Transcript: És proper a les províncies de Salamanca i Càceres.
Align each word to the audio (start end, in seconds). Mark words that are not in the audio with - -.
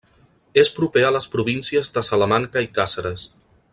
És 0.61 0.71
proper 0.77 1.03
a 1.09 1.11
les 1.15 1.29
províncies 1.35 1.93
de 1.99 2.03
Salamanca 2.09 2.65
i 2.69 2.71
Càceres. 2.79 3.29